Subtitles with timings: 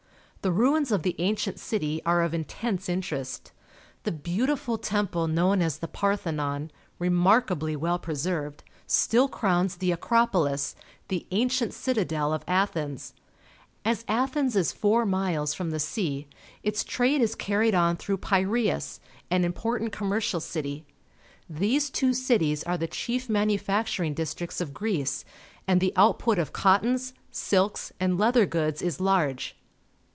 [0.43, 3.51] The ruins of the ancient city are of intense interest.
[4.05, 10.75] The beautiful temple known as the Parthenon, remarkably well preserved, still crowns the Acropolis,
[11.09, 13.13] the ancient citadel of Athens.
[13.85, 16.25] As Athens is four miles from the sea,
[16.63, 18.99] its trade is carried on through Piraeus,
[19.29, 20.87] an important commercial city.
[21.47, 25.23] These two cities are the chief manufacturing districts of Greece,
[25.67, 29.55] and the output of cottons, silks, and leather goods is large.